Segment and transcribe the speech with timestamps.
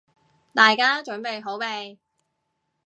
[0.55, 1.99] 大家準備好未？